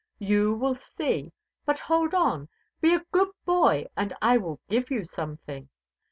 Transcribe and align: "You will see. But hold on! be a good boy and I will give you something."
"You 0.17 0.55
will 0.55 0.73
see. 0.73 1.31
But 1.63 1.77
hold 1.77 2.15
on! 2.15 2.49
be 2.81 2.95
a 2.95 3.05
good 3.11 3.29
boy 3.45 3.85
and 3.95 4.15
I 4.19 4.37
will 4.37 4.59
give 4.67 4.89
you 4.89 5.05
something." 5.05 5.69